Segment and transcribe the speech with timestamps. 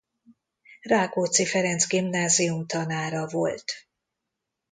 [0.81, 3.63] Rákóczi Ferenc Gimnázium tanára volt.